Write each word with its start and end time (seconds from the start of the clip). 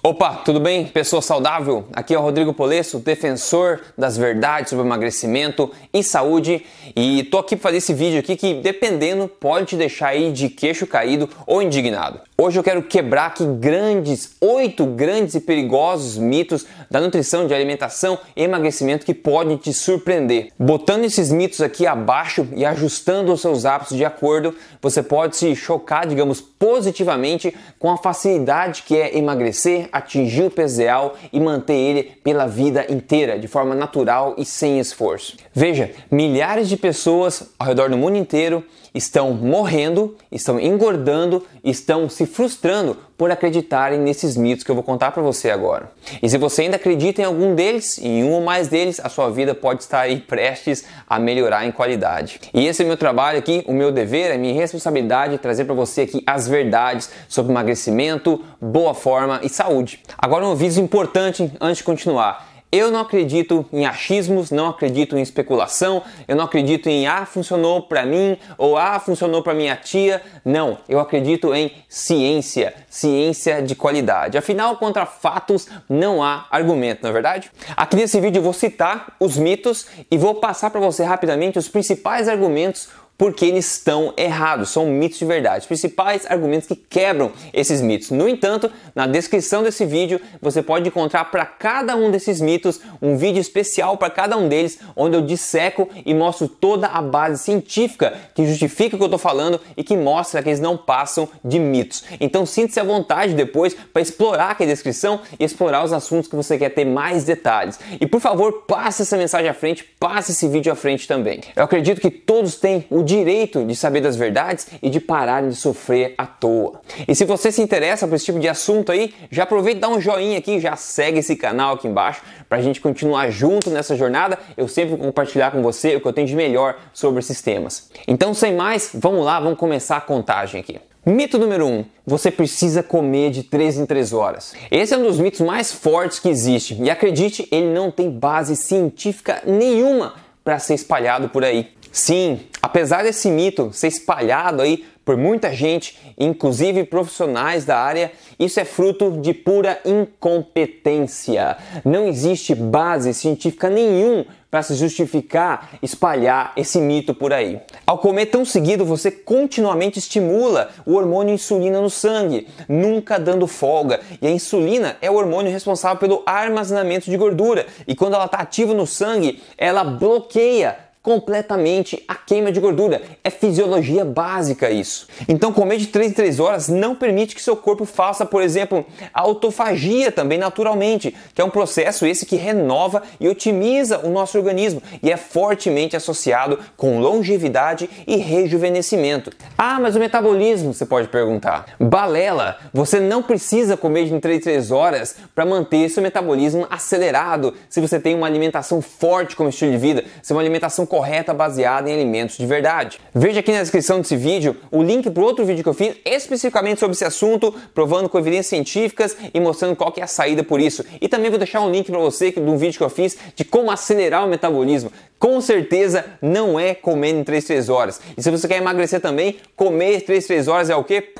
Opa, 0.00 0.42
tudo 0.44 0.60
bem? 0.60 0.86
Pessoa 0.86 1.20
saudável? 1.20 1.84
Aqui 1.92 2.14
é 2.14 2.18
o 2.18 2.22
Rodrigo 2.22 2.54
Polesso, 2.54 3.00
defensor 3.00 3.80
das 3.98 4.16
verdades 4.16 4.70
sobre 4.70 4.86
emagrecimento 4.86 5.72
e 5.92 6.04
saúde, 6.04 6.64
e 6.94 7.24
tô 7.24 7.38
aqui 7.38 7.56
para 7.56 7.64
fazer 7.64 7.78
esse 7.78 7.92
vídeo 7.92 8.20
aqui 8.20 8.36
que 8.36 8.54
dependendo 8.54 9.26
pode 9.26 9.66
te 9.66 9.76
deixar 9.76 10.10
aí 10.10 10.30
de 10.30 10.48
queixo 10.50 10.86
caído 10.86 11.28
ou 11.44 11.60
indignado. 11.60 12.20
Hoje 12.40 12.56
eu 12.56 12.62
quero 12.62 12.84
quebrar 12.84 13.26
aqui 13.26 13.44
grandes, 13.44 14.36
oito 14.40 14.86
grandes 14.86 15.34
e 15.34 15.40
perigosos 15.40 16.16
mitos 16.16 16.64
da 16.88 17.00
nutrição, 17.00 17.48
de 17.48 17.52
alimentação 17.52 18.16
e 18.36 18.44
emagrecimento 18.44 19.04
que 19.04 19.12
podem 19.12 19.56
te 19.56 19.72
surpreender. 19.72 20.52
Botando 20.56 21.04
esses 21.04 21.32
mitos 21.32 21.60
aqui 21.60 21.84
abaixo 21.84 22.46
e 22.54 22.64
ajustando 22.64 23.32
os 23.32 23.40
seus 23.40 23.64
hábitos 23.64 23.96
de 23.96 24.04
acordo, 24.04 24.54
você 24.80 25.02
pode 25.02 25.36
se 25.36 25.52
chocar, 25.56 26.06
digamos, 26.06 26.40
positivamente 26.40 27.52
com 27.76 27.90
a 27.90 27.96
facilidade 27.96 28.84
que 28.84 28.96
é 28.96 29.18
emagrecer, 29.18 29.88
atingir 29.90 30.44
o 30.44 30.50
peso 30.50 30.76
ideal 30.76 31.16
e 31.32 31.40
manter 31.40 31.74
ele 31.74 32.04
pela 32.22 32.46
vida 32.46 32.86
inteira, 32.88 33.36
de 33.36 33.48
forma 33.48 33.74
natural 33.74 34.36
e 34.38 34.44
sem 34.44 34.78
esforço. 34.78 35.36
Veja, 35.52 35.90
milhares 36.08 36.68
de 36.68 36.76
pessoas 36.76 37.50
ao 37.58 37.66
redor 37.66 37.90
do 37.90 37.98
mundo 37.98 38.16
inteiro 38.16 38.64
estão 38.94 39.32
morrendo, 39.32 40.16
estão 40.30 40.58
engordando, 40.58 41.44
estão 41.62 42.08
se 42.08 42.26
frustrando 42.26 42.96
por 43.16 43.30
acreditarem 43.32 43.98
nesses 43.98 44.36
mitos 44.36 44.64
que 44.64 44.70
eu 44.70 44.74
vou 44.76 44.84
contar 44.84 45.10
para 45.10 45.22
você 45.22 45.50
agora. 45.50 45.90
E 46.22 46.28
se 46.30 46.38
você 46.38 46.62
ainda 46.62 46.76
acredita 46.76 47.20
em 47.20 47.24
algum 47.24 47.54
deles, 47.54 47.98
em 47.98 48.22
um 48.22 48.30
ou 48.30 48.40
mais 48.40 48.68
deles, 48.68 49.00
a 49.02 49.08
sua 49.08 49.28
vida 49.28 49.54
pode 49.54 49.82
estar 49.82 50.00
aí 50.00 50.20
prestes 50.20 50.84
a 51.06 51.18
melhorar 51.18 51.66
em 51.66 51.72
qualidade. 51.72 52.40
E 52.54 52.66
esse 52.66 52.82
é 52.82 52.84
o 52.84 52.88
meu 52.88 52.96
trabalho 52.96 53.38
aqui, 53.38 53.64
o 53.66 53.72
meu 53.72 53.90
dever, 53.90 54.32
a 54.32 54.38
minha 54.38 54.54
responsabilidade 54.54 55.34
é 55.34 55.38
trazer 55.38 55.64
para 55.64 55.74
você 55.74 56.02
aqui 56.02 56.22
as 56.24 56.46
verdades 56.46 57.10
sobre 57.28 57.50
emagrecimento, 57.50 58.44
boa 58.60 58.94
forma 58.94 59.40
e 59.42 59.48
saúde. 59.48 60.00
Agora 60.16 60.46
um 60.46 60.52
aviso 60.52 60.80
importante 60.80 61.50
antes 61.60 61.78
de 61.78 61.84
continuar. 61.84 62.48
Eu 62.70 62.90
não 62.90 63.00
acredito 63.00 63.64
em 63.72 63.86
achismos, 63.86 64.50
não 64.50 64.68
acredito 64.68 65.16
em 65.16 65.22
especulação, 65.22 66.02
eu 66.26 66.36
não 66.36 66.44
acredito 66.44 66.86
em 66.86 67.06
ah, 67.06 67.24
funcionou 67.24 67.82
para 67.82 68.04
mim 68.04 68.36
ou 68.58 68.76
ah, 68.76 69.00
funcionou 69.00 69.42
para 69.42 69.54
minha 69.54 69.74
tia. 69.74 70.20
Não, 70.44 70.76
eu 70.86 71.00
acredito 71.00 71.54
em 71.54 71.72
ciência, 71.88 72.74
ciência 72.86 73.62
de 73.62 73.74
qualidade. 73.74 74.36
Afinal, 74.36 74.76
contra 74.76 75.06
fatos 75.06 75.66
não 75.88 76.22
há 76.22 76.46
argumento, 76.50 77.02
não 77.02 77.10
é 77.10 77.12
verdade? 77.12 77.50
Aqui 77.74 77.96
nesse 77.96 78.20
vídeo 78.20 78.40
eu 78.40 78.44
vou 78.44 78.52
citar 78.52 79.16
os 79.18 79.38
mitos 79.38 79.86
e 80.10 80.18
vou 80.18 80.34
passar 80.34 80.68
para 80.68 80.80
você 80.80 81.02
rapidamente 81.02 81.58
os 81.58 81.68
principais 81.68 82.28
argumentos 82.28 82.90
porque 83.18 83.44
eles 83.44 83.72
estão 83.72 84.14
errados, 84.16 84.70
são 84.70 84.86
mitos 84.86 85.18
de 85.18 85.24
verdade. 85.24 85.58
Os 85.62 85.66
principais 85.66 86.24
argumentos 86.30 86.68
que 86.68 86.76
quebram 86.76 87.32
esses 87.52 87.80
mitos. 87.80 88.12
No 88.12 88.28
entanto, 88.28 88.70
na 88.94 89.08
descrição 89.08 89.64
desse 89.64 89.84
vídeo 89.84 90.20
você 90.40 90.62
pode 90.62 90.88
encontrar 90.88 91.24
para 91.24 91.44
cada 91.44 91.96
um 91.96 92.12
desses 92.12 92.40
mitos 92.40 92.80
um 93.02 93.16
vídeo 93.16 93.40
especial 93.40 93.96
para 93.96 94.08
cada 94.08 94.36
um 94.36 94.48
deles, 94.48 94.78
onde 94.94 95.16
eu 95.16 95.20
disseco 95.20 95.88
e 96.06 96.14
mostro 96.14 96.46
toda 96.46 96.86
a 96.86 97.02
base 97.02 97.42
científica 97.42 98.14
que 98.34 98.46
justifica 98.46 98.94
o 98.94 98.98
que 98.98 99.02
eu 99.02 99.06
estou 99.06 99.18
falando 99.18 99.60
e 99.76 99.82
que 99.82 99.96
mostra 99.96 100.40
que 100.40 100.48
eles 100.48 100.60
não 100.60 100.76
passam 100.76 101.28
de 101.44 101.58
mitos. 101.58 102.04
Então 102.20 102.46
sinta-se 102.46 102.78
à 102.78 102.84
vontade 102.84 103.34
depois 103.34 103.74
para 103.74 104.00
explorar 104.00 104.52
aqui 104.52 104.62
a 104.62 104.66
descrição 104.66 105.20
e 105.38 105.44
explorar 105.44 105.84
os 105.84 105.92
assuntos 105.92 106.28
que 106.28 106.36
você 106.36 106.56
quer 106.56 106.68
ter 106.68 106.84
mais 106.84 107.24
detalhes. 107.24 107.80
E 108.00 108.06
por 108.06 108.20
favor, 108.20 108.62
passe 108.68 109.02
essa 109.02 109.16
mensagem 109.16 109.50
à 109.50 109.54
frente, 109.54 109.82
passe 109.98 110.30
esse 110.30 110.46
vídeo 110.46 110.70
à 110.70 110.76
frente 110.76 111.08
também. 111.08 111.40
Eu 111.56 111.64
acredito 111.64 112.00
que 112.00 112.10
todos 112.10 112.54
têm 112.54 112.86
o 112.88 113.07
direito 113.08 113.64
de 113.64 113.74
saber 113.74 114.02
das 114.02 114.14
verdades 114.14 114.68
e 114.82 114.90
de 114.90 115.00
parar 115.00 115.42
de 115.42 115.56
sofrer 115.56 116.14
à 116.18 116.26
toa. 116.26 116.80
E 117.08 117.14
se 117.14 117.24
você 117.24 117.50
se 117.50 117.62
interessa 117.62 118.06
por 118.06 118.14
esse 118.14 118.26
tipo 118.26 118.38
de 118.38 118.48
assunto 118.48 118.92
aí, 118.92 119.14
já 119.30 119.44
aproveita 119.44 119.78
e 119.78 119.80
dá 119.80 119.88
um 119.88 120.00
joinha 120.00 120.38
aqui, 120.38 120.60
já 120.60 120.76
segue 120.76 121.20
esse 121.20 121.34
canal 121.34 121.74
aqui 121.74 121.88
embaixo 121.88 122.20
para 122.48 122.58
a 122.58 122.62
gente 122.62 122.80
continuar 122.80 123.30
junto 123.30 123.70
nessa 123.70 123.96
jornada. 123.96 124.38
Eu 124.56 124.68
sempre 124.68 124.90
vou 124.90 124.98
compartilhar 124.98 125.50
com 125.50 125.62
você 125.62 125.96
o 125.96 126.00
que 126.00 126.06
eu 126.06 126.12
tenho 126.12 126.26
de 126.26 126.36
melhor 126.36 126.76
sobre 126.92 127.20
esses 127.20 127.40
temas. 127.40 127.90
Então, 128.06 128.34
sem 128.34 128.54
mais, 128.54 128.90
vamos 128.92 129.24
lá, 129.24 129.40
vamos 129.40 129.58
começar 129.58 129.96
a 129.96 130.00
contagem 130.00 130.60
aqui. 130.60 130.78
Mito 131.06 131.38
número 131.38 131.64
1: 131.66 131.70
um, 131.70 131.84
você 132.06 132.30
precisa 132.30 132.82
comer 132.82 133.30
de 133.30 133.42
3 133.42 133.78
em 133.78 133.86
3 133.86 134.12
horas. 134.12 134.54
Esse 134.70 134.92
é 134.92 134.98
um 134.98 135.04
dos 135.04 135.18
mitos 135.18 135.40
mais 135.40 135.72
fortes 135.72 136.18
que 136.18 136.28
existe 136.28 136.76
e 136.82 136.90
acredite, 136.90 137.48
ele 137.50 137.72
não 137.72 137.90
tem 137.90 138.10
base 138.10 138.54
científica 138.54 139.40
nenhuma 139.46 140.14
para 140.44 140.58
ser 140.58 140.74
espalhado 140.74 141.28
por 141.28 141.44
aí. 141.44 141.68
Sim, 141.92 142.40
apesar 142.62 143.02
desse 143.02 143.30
mito 143.30 143.70
ser 143.72 143.88
espalhado 143.88 144.62
aí 144.62 144.84
por 145.04 145.16
muita 145.16 145.54
gente, 145.54 145.98
inclusive 146.18 146.84
profissionais 146.84 147.64
da 147.64 147.78
área, 147.78 148.12
isso 148.38 148.60
é 148.60 148.64
fruto 148.66 149.12
de 149.22 149.32
pura 149.32 149.80
incompetência. 149.82 151.56
Não 151.82 152.06
existe 152.06 152.54
base 152.54 153.14
científica 153.14 153.70
nenhum 153.70 154.26
para 154.50 154.62
se 154.62 154.74
justificar 154.74 155.78
espalhar 155.82 156.52
esse 156.58 156.78
mito 156.78 157.14
por 157.14 157.32
aí. 157.32 157.58
Ao 157.86 157.96
comer 157.96 158.26
tão 158.26 158.44
seguido, 158.44 158.84
você 158.84 159.10
continuamente 159.10 159.98
estimula 159.98 160.70
o 160.84 160.94
hormônio 160.94 161.34
insulina 161.34 161.80
no 161.80 161.88
sangue, 161.88 162.46
nunca 162.68 163.18
dando 163.18 163.46
folga. 163.46 164.00
E 164.20 164.26
a 164.26 164.30
insulina 164.30 164.98
é 165.00 165.10
o 165.10 165.14
hormônio 165.14 165.50
responsável 165.50 165.98
pelo 165.98 166.22
armazenamento 166.26 167.10
de 167.10 167.16
gordura, 167.16 167.66
e 167.86 167.94
quando 167.94 168.12
ela 168.12 168.26
está 168.26 168.38
ativa 168.38 168.74
no 168.74 168.86
sangue, 168.86 169.42
ela 169.56 169.84
bloqueia 169.84 170.87
completamente 171.08 172.04
a 172.06 172.14
queima 172.14 172.52
de 172.52 172.60
gordura. 172.60 173.00
É 173.24 173.30
fisiologia 173.30 174.04
básica 174.04 174.70
isso. 174.70 175.08
Então, 175.26 175.54
comer 175.54 175.78
de 175.78 175.86
3 175.86 176.10
em 176.10 176.14
3 176.14 176.38
horas 176.38 176.68
não 176.68 176.94
permite 176.94 177.34
que 177.34 177.40
seu 177.40 177.56
corpo 177.56 177.86
faça, 177.86 178.26
por 178.26 178.42
exemplo, 178.42 178.84
a 179.14 179.22
autofagia 179.22 180.12
também 180.12 180.36
naturalmente, 180.36 181.16
que 181.34 181.40
é 181.40 181.44
um 181.44 181.48
processo 181.48 182.04
esse 182.04 182.26
que 182.26 182.36
renova 182.36 183.02
e 183.18 183.26
otimiza 183.26 184.00
o 184.00 184.10
nosso 184.10 184.36
organismo 184.36 184.82
e 185.02 185.10
é 185.10 185.16
fortemente 185.16 185.96
associado 185.96 186.58
com 186.76 187.00
longevidade 187.00 187.88
e 188.06 188.16
rejuvenescimento. 188.16 189.32
Ah, 189.56 189.80
mas 189.80 189.96
o 189.96 189.98
metabolismo, 189.98 190.74
você 190.74 190.84
pode 190.84 191.08
perguntar. 191.08 191.74
Balela, 191.80 192.58
você 192.70 193.00
não 193.00 193.22
precisa 193.22 193.78
comer 193.78 194.04
de 194.04 194.20
3 194.20 194.36
em 194.36 194.40
3 194.40 194.70
horas 194.70 195.16
para 195.34 195.46
manter 195.46 195.88
seu 195.88 196.02
metabolismo 196.02 196.66
acelerado 196.68 197.54
se 197.70 197.80
você 197.80 197.98
tem 197.98 198.14
uma 198.14 198.26
alimentação 198.26 198.82
forte 198.82 199.34
como 199.34 199.48
estilo 199.48 199.72
de 199.72 199.78
vida, 199.78 200.04
se 200.22 200.34
é 200.34 200.36
uma 200.36 200.42
alimentação 200.42 200.84
baseada 201.34 201.90
em 201.90 201.94
alimentos 201.94 202.36
de 202.36 202.46
verdade. 202.46 203.00
Veja 203.14 203.40
aqui 203.40 203.52
na 203.52 203.60
descrição 203.60 204.00
desse 204.00 204.16
vídeo 204.16 204.56
o 204.70 204.82
link 204.82 205.10
para 205.10 205.22
outro 205.22 205.44
vídeo 205.44 205.62
que 205.62 205.68
eu 205.68 205.74
fiz 205.74 205.96
especificamente 206.04 206.80
sobre 206.80 206.94
esse 206.94 207.04
assunto, 207.04 207.54
provando 207.74 208.08
com 208.08 208.18
evidências 208.18 208.46
científicas 208.46 209.16
e 209.32 209.40
mostrando 209.40 209.76
qual 209.76 209.92
que 209.92 210.00
é 210.00 210.04
a 210.04 210.06
saída 210.06 210.42
por 210.42 210.60
isso. 210.60 210.84
E 211.00 211.08
também 211.08 211.30
vou 211.30 211.38
deixar 211.38 211.60
um 211.60 211.70
link 211.70 211.90
para 211.90 211.98
você 211.98 212.30
de 212.30 212.40
um 212.40 212.56
vídeo 212.56 212.78
que 212.78 212.84
eu 212.84 212.90
fiz 212.90 213.16
de 213.34 213.44
como 213.44 213.70
acelerar 213.70 214.24
o 214.24 214.28
metabolismo. 214.28 214.92
Com 215.18 215.40
certeza 215.40 216.04
não 216.22 216.58
é 216.58 216.74
comer 216.74 217.10
em 217.10 217.24
3, 217.24 217.44
3 217.44 217.68
horas. 217.68 218.00
E 218.16 218.22
se 218.22 218.30
você 218.30 218.46
quer 218.46 218.58
emagrecer 218.58 219.00
também, 219.00 219.36
comer 219.56 220.02
3, 220.02 220.26
3 220.26 220.48
horas 220.48 220.70
é 220.70 220.76
o 220.76 220.84
quê? 220.84 221.12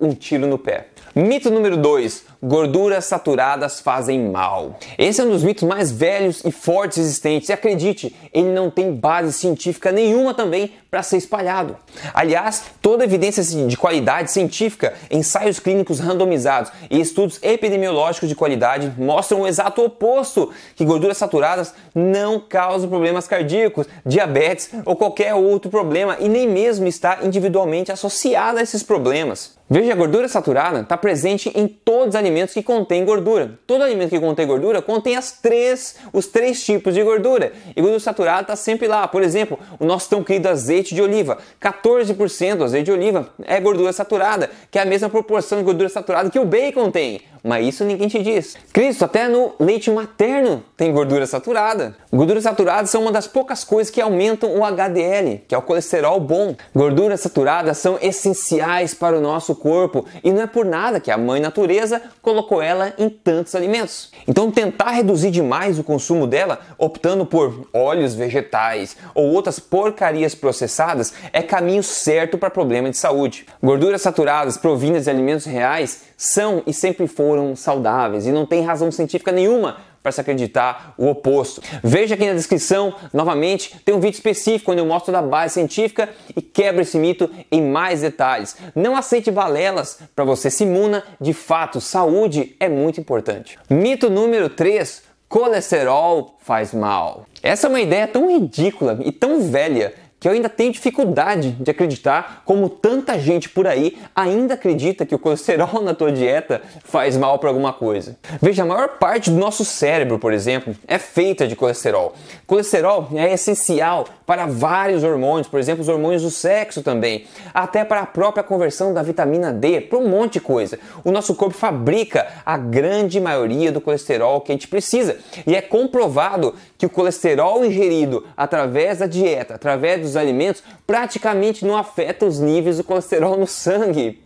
Um 0.00 0.14
tiro 0.14 0.46
no 0.46 0.58
pé. 0.58 0.88
Mito 1.14 1.50
número 1.50 1.76
2: 1.76 2.24
gorduras 2.42 3.04
saturadas 3.04 3.80
fazem 3.80 4.30
mal. 4.30 4.78
Esse 4.96 5.20
é 5.20 5.24
um 5.24 5.30
dos 5.30 5.42
mitos 5.42 5.64
mais 5.64 5.90
velhos 5.90 6.44
e 6.44 6.52
fortes 6.52 6.98
existentes 6.98 7.48
e 7.48 7.52
acredite, 7.52 8.14
ele 8.32 8.52
não 8.52 8.70
tem 8.70 8.94
base 8.94 9.32
científica 9.32 9.90
nenhuma 9.90 10.32
também 10.34 10.72
para 10.90 11.02
ser 11.02 11.18
espalhado. 11.18 11.76
Aliás, 12.14 12.64
toda 12.80 13.04
evidência 13.04 13.42
de 13.42 13.76
qualidade 13.76 14.30
científica, 14.30 14.94
ensaios 15.10 15.58
clínicos 15.58 16.00
randomizados 16.00 16.72
e 16.90 17.00
estudos 17.00 17.38
epidemiológicos 17.42 18.28
de 18.28 18.34
qualidade 18.34 18.94
mostram 18.96 19.42
o 19.42 19.46
exato 19.46 19.84
oposto, 19.84 20.50
que 20.74 20.84
gorduras 20.84 21.18
saturadas 21.18 21.74
não 21.94 22.40
causam 22.40 22.88
problemas 22.88 23.28
cardíacos, 23.28 23.86
diabetes 24.06 24.70
ou 24.86 24.96
qualquer 24.96 25.34
outro 25.34 25.70
problema 25.70 26.16
e 26.20 26.28
nem 26.28 26.48
mesmo 26.48 26.86
está 26.86 27.18
individualmente 27.22 27.92
associada 27.92 28.60
a 28.60 28.62
esses 28.62 28.82
problemas. 28.82 29.58
Veja, 29.70 29.92
a 29.92 29.96
gordura 29.96 30.28
saturada 30.28 30.80
está 30.80 30.96
presente 30.96 31.52
em 31.54 31.68
todos 31.68 32.08
os 32.08 32.14
alimentos 32.28 32.54
que 32.54 32.62
contêm 32.62 33.04
gordura. 33.04 33.58
Todo 33.66 33.82
alimento 33.82 34.10
que 34.10 34.20
contém 34.20 34.46
gordura 34.46 34.82
contém 34.82 35.16
as 35.16 35.32
três, 35.32 35.96
os 36.12 36.26
três 36.26 36.64
tipos 36.64 36.94
de 36.94 37.02
gordura. 37.02 37.52
E 37.74 37.80
gordura 37.80 38.00
saturada 38.00 38.42
está 38.42 38.56
sempre 38.56 38.86
lá. 38.86 39.08
Por 39.08 39.22
exemplo, 39.22 39.58
o 39.78 39.84
nosso 39.84 40.10
tão 40.10 40.22
querido 40.22 40.48
azeite 40.48 40.94
de 40.94 41.02
oliva. 41.02 41.38
14% 41.60 42.56
do 42.56 42.64
azeite 42.64 42.86
de 42.86 42.92
oliva 42.92 43.28
é 43.44 43.60
gordura 43.60 43.92
saturada, 43.92 44.50
que 44.70 44.78
é 44.78 44.82
a 44.82 44.86
mesma 44.86 45.08
proporção 45.08 45.58
de 45.58 45.64
gordura 45.64 45.88
saturada 45.88 46.30
que 46.30 46.38
o 46.38 46.44
bacon 46.44 46.90
tem. 46.90 47.20
Mas 47.42 47.66
isso 47.66 47.84
ninguém 47.84 48.08
te 48.08 48.22
diz. 48.22 48.56
Cristo, 48.72 49.04
até 49.04 49.28
no 49.28 49.54
leite 49.58 49.90
materno 49.90 50.62
tem 50.76 50.92
gordura 50.92 51.26
saturada. 51.26 51.96
Gorduras 52.12 52.42
saturadas 52.44 52.90
são 52.90 53.02
uma 53.02 53.12
das 53.12 53.26
poucas 53.26 53.64
coisas 53.64 53.90
que 53.90 54.00
aumentam 54.00 54.56
o 54.56 54.64
HDL, 54.64 55.42
que 55.46 55.54
é 55.54 55.58
o 55.58 55.62
colesterol 55.62 56.18
bom. 56.20 56.54
Gorduras 56.74 57.20
saturadas 57.20 57.78
são 57.78 57.98
essenciais 58.00 58.94
para 58.94 59.16
o 59.16 59.20
nosso 59.20 59.54
corpo 59.54 60.04
e 60.22 60.32
não 60.32 60.42
é 60.42 60.46
por 60.46 60.64
nada 60.64 61.00
que 61.00 61.10
a 61.10 61.18
mãe 61.18 61.40
natureza 61.40 62.02
colocou 62.28 62.60
ela 62.60 62.92
em 62.98 63.08
tantos 63.08 63.54
alimentos. 63.54 64.12
Então, 64.26 64.50
tentar 64.50 64.90
reduzir 64.90 65.30
demais 65.30 65.78
o 65.78 65.82
consumo 65.82 66.26
dela, 66.26 66.60
optando 66.76 67.24
por 67.24 67.66
óleos 67.72 68.14
vegetais 68.14 68.98
ou 69.14 69.32
outras 69.32 69.58
porcarias 69.58 70.34
processadas, 70.34 71.14
é 71.32 71.40
caminho 71.40 71.82
certo 71.82 72.36
para 72.36 72.50
problema 72.50 72.90
de 72.90 72.98
saúde. 72.98 73.46
Gorduras 73.62 74.02
saturadas 74.02 74.58
provindas 74.58 75.04
de 75.04 75.10
alimentos 75.10 75.46
reais 75.46 76.02
são 76.18 76.62
e 76.66 76.74
sempre 76.74 77.06
foram 77.06 77.56
saudáveis 77.56 78.26
e 78.26 78.30
não 78.30 78.44
tem 78.44 78.62
razão 78.62 78.92
científica 78.92 79.32
nenhuma 79.32 79.78
para 80.08 80.12
se 80.12 80.20
acreditar 80.22 80.94
o 80.96 81.06
oposto. 81.06 81.60
Veja 81.84 82.14
aqui 82.14 82.24
na 82.26 82.32
descrição, 82.32 82.94
novamente, 83.12 83.78
tem 83.84 83.94
um 83.94 84.00
vídeo 84.00 84.16
específico 84.16 84.72
onde 84.72 84.80
eu 84.80 84.86
mostro 84.86 85.12
da 85.12 85.20
base 85.20 85.54
científica 85.54 86.08
e 86.34 86.40
quebro 86.40 86.80
esse 86.80 86.98
mito 86.98 87.30
em 87.52 87.60
mais 87.60 88.00
detalhes. 88.00 88.56
Não 88.74 88.96
aceite 88.96 89.30
balelas 89.30 89.98
para 90.16 90.24
você 90.24 90.50
se 90.50 90.64
imuna, 90.64 91.04
de 91.20 91.34
fato, 91.34 91.78
saúde 91.78 92.56
é 92.58 92.70
muito 92.70 92.98
importante. 92.98 93.58
Mito 93.68 94.08
número 94.08 94.48
3, 94.48 95.02
colesterol 95.28 96.36
faz 96.40 96.72
mal. 96.72 97.26
Essa 97.42 97.66
é 97.66 97.68
uma 97.68 97.80
ideia 97.80 98.08
tão 98.08 98.30
ridícula 98.30 98.98
e 99.04 99.12
tão 99.12 99.42
velha 99.42 99.92
que 100.20 100.26
eu 100.26 100.32
ainda 100.32 100.48
tenho 100.48 100.72
dificuldade 100.72 101.52
de 101.52 101.70
acreditar 101.70 102.42
como 102.44 102.68
tanta 102.68 103.18
gente 103.18 103.48
por 103.48 103.66
aí 103.66 103.96
ainda 104.14 104.54
acredita 104.54 105.06
que 105.06 105.14
o 105.14 105.18
colesterol 105.18 105.80
na 105.82 105.94
tua 105.94 106.10
dieta 106.10 106.60
faz 106.84 107.16
mal 107.16 107.38
para 107.38 107.50
alguma 107.50 107.72
coisa. 107.72 108.16
Veja, 108.40 108.62
a 108.62 108.66
maior 108.66 108.98
parte 108.98 109.30
do 109.30 109.36
nosso 109.36 109.64
cérebro, 109.64 110.18
por 110.18 110.32
exemplo, 110.32 110.74
é 110.86 110.98
feita 110.98 111.46
de 111.46 111.54
colesterol. 111.54 112.14
Colesterol 112.46 113.08
é 113.14 113.32
essencial 113.32 114.06
para 114.26 114.46
vários 114.46 115.04
hormônios, 115.04 115.48
por 115.48 115.58
exemplo, 115.58 115.82
os 115.82 115.88
hormônios 115.88 116.22
do 116.22 116.30
sexo 116.30 116.82
também, 116.82 117.24
até 117.54 117.84
para 117.84 118.00
a 118.00 118.06
própria 118.06 118.42
conversão 118.42 118.92
da 118.92 119.02
vitamina 119.02 119.52
D, 119.52 119.80
para 119.80 119.98
um 119.98 120.08
monte 120.08 120.34
de 120.34 120.40
coisa. 120.40 120.78
O 121.04 121.10
nosso 121.10 121.34
corpo 121.34 121.54
fabrica 121.54 122.26
a 122.44 122.58
grande 122.58 123.20
maioria 123.20 123.72
do 123.72 123.80
colesterol 123.80 124.40
que 124.40 124.52
a 124.52 124.54
gente 124.54 124.68
precisa. 124.68 125.16
E 125.46 125.54
é 125.54 125.62
comprovado 125.62 126.54
que 126.76 126.86
o 126.86 126.90
colesterol 126.90 127.64
ingerido 127.64 128.26
através 128.36 128.98
da 128.98 129.06
dieta, 129.06 129.54
através 129.54 130.00
dos 130.00 130.07
alimentos, 130.16 130.62
praticamente 130.86 131.64
não 131.64 131.76
afeta 131.76 132.26
os 132.26 132.40
níveis 132.40 132.78
do 132.78 132.84
colesterol 132.84 133.36
no 133.36 133.46
sangue. 133.46 134.22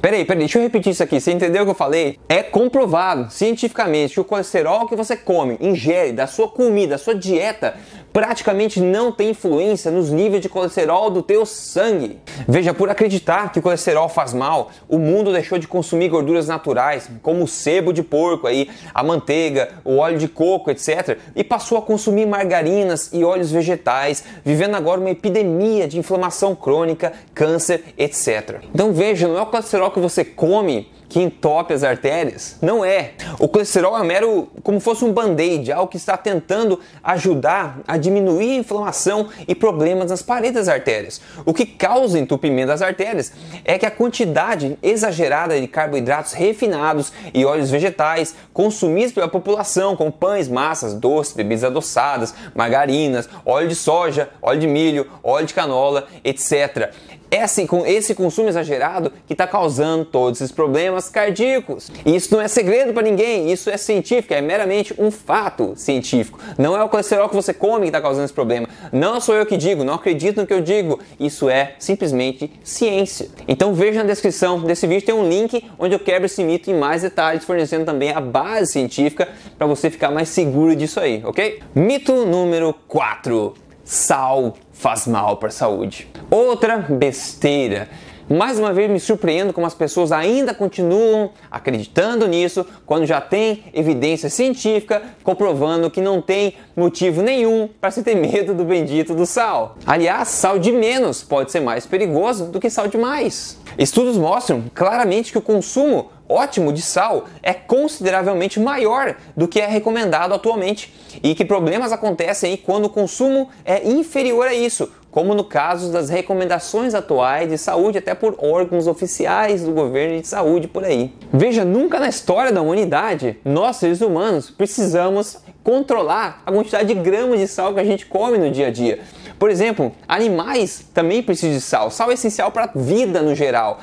Peraí, 0.00 0.24
peraí, 0.24 0.40
deixa 0.40 0.58
eu 0.58 0.62
repetir 0.62 0.92
isso 0.92 1.02
aqui. 1.02 1.20
Você 1.20 1.32
entendeu 1.32 1.62
o 1.62 1.64
que 1.64 1.70
eu 1.70 1.74
falei? 1.74 2.18
É 2.28 2.42
comprovado 2.42 3.30
cientificamente 3.30 4.14
que 4.14 4.20
o 4.20 4.24
colesterol 4.24 4.86
que 4.86 4.96
você 4.96 5.16
come, 5.16 5.56
ingere 5.60 6.12
da 6.12 6.26
sua 6.26 6.48
comida, 6.48 6.92
da 6.94 6.98
sua 6.98 7.14
dieta, 7.14 7.74
praticamente 8.14 8.80
não 8.80 9.10
tem 9.10 9.30
influência 9.30 9.90
nos 9.90 10.08
níveis 10.08 10.40
de 10.40 10.48
colesterol 10.48 11.10
do 11.10 11.20
teu 11.20 11.44
sangue. 11.44 12.20
Veja, 12.46 12.72
por 12.72 12.88
acreditar 12.88 13.50
que 13.50 13.58
o 13.58 13.62
colesterol 13.62 14.08
faz 14.08 14.32
mal, 14.32 14.70
o 14.88 15.00
mundo 15.00 15.32
deixou 15.32 15.58
de 15.58 15.66
consumir 15.66 16.10
gorduras 16.10 16.46
naturais, 16.46 17.10
como 17.20 17.42
o 17.42 17.48
sebo 17.48 17.92
de 17.92 18.04
porco 18.04 18.46
aí, 18.46 18.70
a 18.94 19.02
manteiga, 19.02 19.70
o 19.84 19.96
óleo 19.96 20.16
de 20.16 20.28
coco, 20.28 20.70
etc, 20.70 21.18
e 21.34 21.42
passou 21.42 21.76
a 21.76 21.82
consumir 21.82 22.24
margarinas 22.24 23.10
e 23.12 23.24
óleos 23.24 23.50
vegetais, 23.50 24.22
vivendo 24.44 24.76
agora 24.76 25.00
uma 25.00 25.10
epidemia 25.10 25.88
de 25.88 25.98
inflamação 25.98 26.54
crônica, 26.54 27.12
câncer, 27.34 27.82
etc. 27.98 28.60
Então 28.72 28.92
veja, 28.92 29.26
não 29.26 29.36
é 29.36 29.42
o 29.42 29.46
colesterol 29.46 29.90
que 29.90 29.98
você 29.98 30.24
come 30.24 30.88
que 31.08 31.20
entope 31.20 31.72
as 31.72 31.82
artérias? 31.82 32.56
Não 32.60 32.84
é. 32.84 33.12
O 33.38 33.48
colesterol 33.48 33.98
é 33.98 34.02
mero 34.02 34.48
como 34.62 34.80
fosse 34.80 35.04
um 35.04 35.12
band-aid, 35.12 35.72
algo 35.72 35.88
que 35.88 35.96
está 35.96 36.16
tentando 36.16 36.80
ajudar 37.02 37.80
a 37.86 37.96
diminuir 37.96 38.52
a 38.52 38.60
inflamação 38.60 39.28
e 39.46 39.54
problemas 39.54 40.10
nas 40.10 40.22
paredes 40.22 40.54
das 40.54 40.68
artérias. 40.68 41.20
O 41.44 41.52
que 41.52 41.66
causa 41.66 42.18
entupimento 42.18 42.68
das 42.68 42.82
artérias 42.82 43.32
é 43.64 43.78
que 43.78 43.86
a 43.86 43.90
quantidade 43.90 44.78
exagerada 44.82 45.60
de 45.60 45.68
carboidratos 45.68 46.32
refinados 46.32 47.12
e 47.32 47.44
óleos 47.44 47.70
vegetais 47.70 48.34
consumidos 48.52 49.12
pela 49.12 49.28
população, 49.28 49.96
como 49.96 50.10
pães, 50.12 50.48
massas, 50.48 50.94
doces, 50.94 51.34
bebidas 51.34 51.64
adoçadas, 51.64 52.34
margarinas, 52.54 53.28
óleo 53.44 53.68
de 53.68 53.74
soja, 53.74 54.30
óleo 54.40 54.60
de 54.60 54.66
milho, 54.66 55.10
óleo 55.22 55.46
de 55.46 55.54
canola, 55.54 56.06
etc 56.22 56.92
é 57.34 57.42
assim, 57.42 57.66
com 57.66 57.84
esse 57.84 58.14
consumo 58.14 58.48
exagerado 58.48 59.12
que 59.26 59.32
está 59.32 59.44
causando 59.44 60.04
todos 60.04 60.40
esses 60.40 60.52
problemas 60.52 61.08
cardíacos. 61.08 61.90
E 62.06 62.14
isso 62.14 62.32
não 62.32 62.40
é 62.40 62.46
segredo 62.46 62.92
para 62.92 63.02
ninguém, 63.02 63.50
isso 63.50 63.68
é 63.68 63.76
científico, 63.76 64.32
é 64.32 64.40
meramente 64.40 64.94
um 64.96 65.10
fato 65.10 65.72
científico. 65.74 66.38
Não 66.56 66.76
é 66.76 66.84
o 66.84 66.88
colesterol 66.88 67.28
que 67.28 67.34
você 67.34 67.52
come 67.52 67.82
que 67.82 67.88
está 67.88 68.00
causando 68.00 68.24
esse 68.24 68.32
problema. 68.32 68.68
Não 68.92 69.20
sou 69.20 69.34
eu 69.34 69.44
que 69.44 69.56
digo, 69.56 69.82
não 69.82 69.94
acredito 69.94 70.40
no 70.40 70.46
que 70.46 70.54
eu 70.54 70.60
digo. 70.60 71.00
Isso 71.18 71.48
é 71.48 71.74
simplesmente 71.80 72.52
ciência. 72.62 73.28
Então 73.48 73.74
veja 73.74 74.04
na 74.04 74.08
descrição 74.08 74.60
desse 74.60 74.86
vídeo 74.86 75.04
tem 75.04 75.14
um 75.14 75.28
link 75.28 75.64
onde 75.76 75.92
eu 75.92 75.98
quebro 75.98 76.26
esse 76.26 76.44
mito 76.44 76.70
em 76.70 76.74
mais 76.74 77.02
detalhes, 77.02 77.44
fornecendo 77.44 77.84
também 77.84 78.12
a 78.12 78.20
base 78.20 78.70
científica 78.72 79.28
para 79.58 79.66
você 79.66 79.90
ficar 79.90 80.12
mais 80.12 80.28
seguro 80.28 80.76
disso 80.76 81.00
aí, 81.00 81.20
ok? 81.24 81.60
Mito 81.74 82.24
número 82.26 82.72
4 82.86 83.63
sal 83.84 84.54
faz 84.72 85.06
mal 85.06 85.36
para 85.36 85.48
a 85.48 85.52
saúde. 85.52 86.08
Outra 86.30 86.78
besteira. 86.78 87.88
Mais 88.28 88.58
uma 88.58 88.72
vez 88.72 88.90
me 88.90 88.98
surpreendo 88.98 89.52
como 89.52 89.66
as 89.66 89.74
pessoas 89.74 90.10
ainda 90.10 90.54
continuam 90.54 91.30
acreditando 91.50 92.26
nisso 92.26 92.64
quando 92.86 93.04
já 93.04 93.20
tem 93.20 93.64
evidência 93.74 94.30
científica 94.30 95.02
comprovando 95.22 95.90
que 95.90 96.00
não 96.00 96.22
tem 96.22 96.54
motivo 96.74 97.20
nenhum 97.20 97.68
para 97.78 97.90
se 97.90 98.02
ter 98.02 98.14
medo 98.14 98.54
do 98.54 98.64
bendito 98.64 99.14
do 99.14 99.26
sal. 99.26 99.76
Aliás, 99.86 100.28
sal 100.28 100.58
de 100.58 100.72
menos 100.72 101.22
pode 101.22 101.52
ser 101.52 101.60
mais 101.60 101.84
perigoso 101.84 102.46
do 102.46 102.58
que 102.58 102.70
sal 102.70 102.88
de 102.88 102.96
mais. 102.96 103.58
Estudos 103.76 104.16
mostram 104.16 104.64
claramente 104.74 105.30
que 105.30 105.38
o 105.38 105.42
consumo 105.42 106.10
ótimo 106.28 106.72
de 106.72 106.82
sal 106.82 107.26
é 107.42 107.52
consideravelmente 107.52 108.58
maior 108.58 109.16
do 109.36 109.48
que 109.48 109.60
é 109.60 109.66
recomendado 109.66 110.34
atualmente 110.34 110.92
e 111.22 111.34
que 111.34 111.44
problemas 111.44 111.92
acontecem 111.92 112.56
quando 112.56 112.86
o 112.86 112.90
consumo 112.90 113.48
é 113.64 113.86
inferior 113.88 114.46
a 114.46 114.54
isso, 114.54 114.90
como 115.10 115.34
no 115.34 115.44
caso 115.44 115.92
das 115.92 116.08
recomendações 116.08 116.94
atuais 116.94 117.48
de 117.48 117.56
saúde 117.56 117.98
até 117.98 118.14
por 118.14 118.36
órgãos 118.38 118.86
oficiais 118.86 119.62
do 119.62 119.72
governo 119.72 120.20
de 120.20 120.26
saúde 120.26 120.66
por 120.66 120.84
aí. 120.84 121.12
Veja, 121.32 121.64
nunca 121.64 122.00
na 122.00 122.08
história 122.08 122.50
da 122.50 122.60
humanidade, 122.60 123.38
nós 123.44 123.76
seres 123.76 124.00
humanos 124.00 124.50
precisamos 124.50 125.38
controlar 125.62 126.42
a 126.44 126.52
quantidade 126.52 126.92
de 126.92 127.00
gramas 127.00 127.38
de 127.38 127.46
sal 127.46 127.72
que 127.72 127.80
a 127.80 127.84
gente 127.84 128.06
come 128.06 128.38
no 128.38 128.50
dia 128.50 128.66
a 128.66 128.70
dia. 128.70 129.00
Por 129.38 129.50
exemplo, 129.50 129.92
animais 130.06 130.86
também 130.92 131.22
precisam 131.22 131.54
de 131.54 131.60
sal. 131.60 131.90
Sal 131.90 132.10
é 132.10 132.14
essencial 132.14 132.50
para 132.50 132.64
a 132.64 132.78
vida 132.78 133.20
no 133.22 133.34
geral. 133.34 133.80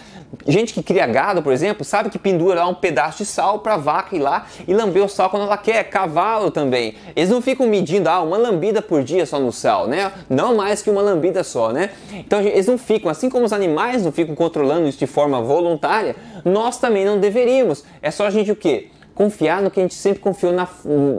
Gente 0.48 0.74
que 0.74 0.82
cria 0.82 1.06
gado, 1.06 1.44
por 1.44 1.52
exemplo, 1.52 1.84
sabe 1.84 2.10
que 2.10 2.18
pendura 2.18 2.62
lá 2.62 2.68
um 2.68 2.74
pedaço 2.74 3.20
de 3.20 3.26
sal 3.26 3.60
para 3.60 3.74
a 3.74 3.78
vaca 3.78 4.16
ir 4.16 4.20
lá 4.20 4.48
e 4.68 4.74
lamber 4.74 5.04
o 5.04 5.10
sal 5.10 5.30
quando 5.30 5.44
ela 5.44 5.58
quer. 5.58 5.84
Cavalo 5.90 6.50
também. 6.50 6.96
Eles 7.16 7.30
não 7.30 7.42
ficam 7.42 7.68
medindo 7.68 8.08
ah, 8.10 8.22
uma 8.22 8.38
lambida 8.38 8.82
por 8.82 9.04
dia 9.04 9.26
só 9.26 9.40
no 9.40 9.52
sal, 9.52 9.88
né? 9.88 10.12
Não 10.30 10.56
mais 10.56 10.82
que 10.82 10.90
uma 10.90 11.02
lambida 11.02 11.44
só, 11.44 11.72
né? 11.72 11.92
Então 12.14 12.40
eles 12.42 12.68
não 12.68 12.78
ficam, 12.78 13.12
assim 13.12 13.30
como 13.30 13.46
os 13.46 13.54
animais 13.54 14.04
não 14.04 14.12
ficam 14.12 14.34
controlando 14.34 14.88
isso 14.88 15.00
de 15.00 15.08
forma 15.08 15.42
voluntária, 15.42 16.16
nós 16.46 16.78
também 16.78 17.06
não 17.06 17.20
deveríamos. 17.20 17.84
É 18.02 18.10
só 18.10 18.26
a 18.26 18.30
gente 18.30 18.52
o 18.52 18.56
quê? 18.56 18.90
Confiar 19.22 19.62
no 19.62 19.70
que 19.70 19.80
a 19.80 19.84
gente 19.84 19.94
sempre 19.94 20.20
confiou 20.20 20.52
na, 20.52 20.68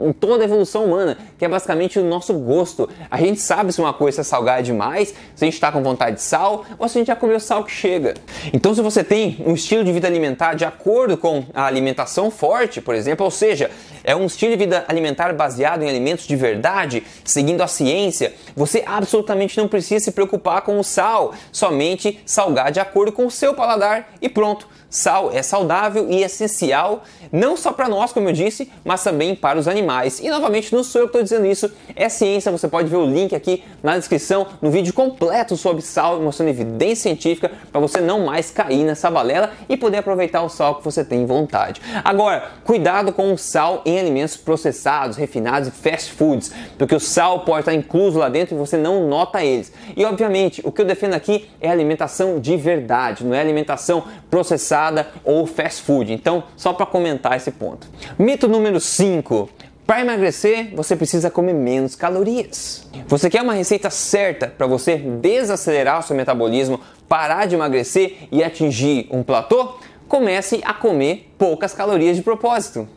em 0.05 0.11
toda 0.11 0.43
a 0.43 0.45
evolução 0.45 0.83
humana, 0.83 1.17
que 1.39 1.45
é 1.45 1.47
basicamente 1.47 1.97
o 1.97 2.03
nosso 2.03 2.33
gosto. 2.33 2.89
A 3.09 3.17
gente 3.17 3.39
sabe 3.39 3.71
se 3.71 3.79
uma 3.79 3.93
coisa 3.93 4.19
é 4.19 4.23
salgada 4.25 4.61
demais, 4.61 5.13
se 5.33 5.41
a 5.41 5.45
gente 5.45 5.53
está 5.53 5.71
com 5.71 5.81
vontade 5.81 6.17
de 6.17 6.21
sal, 6.21 6.65
ou 6.77 6.89
se 6.89 6.97
a 6.97 6.99
gente 6.99 7.07
já 7.07 7.15
comeu 7.15 7.39
sal 7.39 7.63
que 7.63 7.71
chega. 7.71 8.15
Então, 8.51 8.75
se 8.75 8.81
você 8.81 9.05
tem 9.05 9.41
um 9.45 9.53
estilo 9.53 9.85
de 9.85 9.91
vida 9.93 10.05
alimentar 10.05 10.53
de 10.53 10.65
acordo 10.65 11.15
com 11.15 11.45
a 11.53 11.65
alimentação 11.65 12.29
forte, 12.29 12.81
por 12.81 12.93
exemplo, 12.93 13.23
ou 13.23 13.31
seja, 13.31 13.71
é 14.03 14.13
um 14.13 14.25
estilo 14.25 14.51
de 14.51 14.57
vida 14.57 14.83
alimentar 14.89 15.33
baseado 15.33 15.81
em 15.83 15.89
alimentos 15.89 16.27
de 16.27 16.35
verdade, 16.35 17.05
seguindo 17.23 17.61
a 17.61 17.67
ciência, 17.67 18.33
você 18.53 18.83
absolutamente 18.85 19.57
não 19.57 19.69
precisa 19.69 20.03
se 20.03 20.11
preocupar 20.11 20.61
com 20.63 20.77
o 20.77 20.83
sal, 20.83 21.33
somente 21.53 22.19
salgar 22.25 22.69
de 22.69 22.81
acordo 22.81 23.13
com 23.13 23.25
o 23.25 23.31
seu 23.31 23.53
paladar 23.53 24.13
e 24.21 24.27
pronto. 24.27 24.67
Sal 24.93 25.31
é 25.31 25.41
saudável 25.41 26.07
e 26.07 26.21
essencial, 26.21 27.03
não 27.31 27.57
só 27.57 27.71
para 27.71 27.89
nós, 27.93 28.11
como 28.11 28.29
eu 28.29 28.33
disse, 28.33 28.71
mas 28.83 29.03
também 29.03 29.35
para 29.35 29.59
os 29.59 29.67
animais. 29.67 30.19
E 30.19 30.29
novamente, 30.29 30.73
não 30.73 30.83
sou 30.83 31.01
eu 31.01 31.07
que 31.07 31.17
estou 31.17 31.23
dizendo 31.23 31.45
isso, 31.45 31.71
é 31.95 32.09
ciência. 32.09 32.51
Você 32.51 32.67
pode 32.67 32.89
ver 32.89 32.97
o 32.97 33.05
link 33.05 33.35
aqui 33.35 33.63
na 33.83 33.97
descrição, 33.97 34.47
no 34.61 34.71
vídeo 34.71 34.93
completo 34.93 35.55
sobre 35.55 35.81
sal, 35.81 36.19
mostrando 36.19 36.49
evidência 36.49 37.03
científica 37.03 37.51
para 37.71 37.79
você 37.79 38.01
não 38.01 38.25
mais 38.25 38.49
cair 38.49 38.83
nessa 38.83 39.11
balela 39.11 39.51
e 39.69 39.77
poder 39.77 39.97
aproveitar 39.97 40.41
o 40.41 40.49
sal 40.49 40.75
que 40.75 40.83
você 40.83 41.03
tem 41.03 41.25
vontade. 41.25 41.81
Agora, 42.03 42.49
cuidado 42.63 43.13
com 43.13 43.31
o 43.31 43.37
sal 43.37 43.81
em 43.85 43.99
alimentos 43.99 44.35
processados, 44.35 45.17
refinados 45.17 45.67
e 45.69 45.71
fast 45.71 46.11
foods, 46.13 46.51
porque 46.77 46.95
o 46.95 46.99
sal 46.99 47.41
pode 47.41 47.61
estar 47.61 47.73
incluso 47.73 48.17
lá 48.19 48.29
dentro 48.29 48.55
e 48.55 48.57
você 48.57 48.77
não 48.77 49.07
nota 49.07 49.43
eles. 49.43 49.71
E 49.95 50.03
obviamente, 50.03 50.61
o 50.63 50.71
que 50.71 50.81
eu 50.81 50.85
defendo 50.85 51.13
aqui 51.13 51.49
é 51.61 51.69
alimentação 51.69 52.39
de 52.39 52.57
verdade, 52.57 53.23
não 53.23 53.35
é 53.35 53.41
alimentação 53.41 54.03
processada 54.29 55.07
ou 55.23 55.45
fast 55.45 55.83
food. 55.83 56.11
Então, 56.11 56.43
só 56.55 56.73
para 56.73 56.85
comentar 56.85 57.35
esse 57.35 57.51
ponto. 57.51 57.82
Mito 58.17 58.47
número 58.47 58.79
5. 58.79 59.49
Para 59.85 60.01
emagrecer, 60.01 60.73
você 60.75 60.95
precisa 60.95 61.29
comer 61.29 61.53
menos 61.53 61.95
calorias. 61.95 62.87
Você 63.07 63.29
quer 63.29 63.41
uma 63.41 63.53
receita 63.53 63.89
certa 63.89 64.47
para 64.47 64.65
você 64.65 64.95
desacelerar 64.95 65.99
o 65.99 66.03
seu 66.03 66.15
metabolismo, 66.15 66.79
parar 67.07 67.45
de 67.45 67.55
emagrecer 67.55 68.27
e 68.31 68.43
atingir 68.43 69.07
um 69.11 69.23
platô? 69.23 69.75
comece 70.13 70.61
a 70.63 70.75
comer 70.75 71.33
poucas 71.39 71.73
calorias 71.73 72.15
de 72.15 72.21
propósito. 72.21 72.87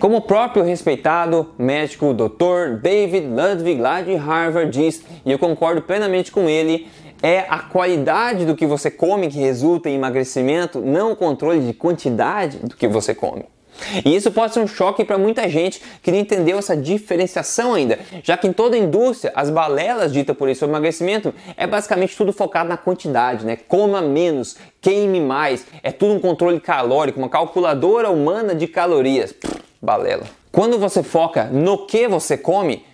Como 0.00 0.16
o 0.16 0.20
próprio 0.20 0.64
respeitado 0.64 1.54
médico 1.56 2.12
Dr. 2.12 2.80
David 2.82 3.28
Ludwig 3.28 3.80
lá 3.80 4.00
de 4.00 4.16
Harvard 4.16 4.72
diz, 4.72 5.04
e 5.24 5.30
eu 5.30 5.38
concordo 5.38 5.82
plenamente 5.82 6.32
com 6.32 6.48
ele, 6.48 6.88
é 7.22 7.46
a 7.48 7.60
qualidade 7.60 8.44
do 8.44 8.56
que 8.56 8.66
você 8.66 8.90
come 8.90 9.28
que 9.28 9.38
resulta 9.38 9.88
em 9.88 9.94
emagrecimento, 9.94 10.80
não 10.80 11.12
o 11.12 11.16
controle 11.16 11.60
de 11.60 11.72
quantidade 11.72 12.58
do 12.58 12.74
que 12.74 12.88
você 12.88 13.14
come. 13.14 13.44
E 14.04 14.14
isso 14.14 14.30
pode 14.30 14.54
ser 14.54 14.60
um 14.60 14.66
choque 14.66 15.04
para 15.04 15.18
muita 15.18 15.48
gente 15.48 15.80
que 16.02 16.10
não 16.10 16.18
entendeu 16.18 16.58
essa 16.58 16.76
diferenciação 16.76 17.74
ainda, 17.74 17.98
já 18.22 18.36
que 18.36 18.46
em 18.46 18.52
toda 18.52 18.76
a 18.76 18.78
indústria, 18.78 19.32
as 19.34 19.50
balelas 19.50 20.12
ditas 20.12 20.36
por 20.36 20.48
isso 20.48 20.64
emagrecimento 20.64 21.34
é 21.56 21.66
basicamente 21.66 22.16
tudo 22.16 22.32
focado 22.32 22.68
na 22.68 22.76
quantidade, 22.76 23.44
né? 23.44 23.56
Coma 23.56 24.00
menos, 24.00 24.56
queime 24.80 25.20
mais, 25.20 25.66
é 25.82 25.90
tudo 25.90 26.14
um 26.14 26.20
controle 26.20 26.60
calórico, 26.60 27.18
uma 27.18 27.28
calculadora 27.28 28.10
humana 28.10 28.54
de 28.54 28.66
calorias. 28.66 29.32
Pff, 29.32 29.60
balela. 29.80 30.24
Quando 30.50 30.78
você 30.78 31.02
foca 31.02 31.44
no 31.44 31.86
que 31.86 32.08
você 32.08 32.36
come, 32.36 32.84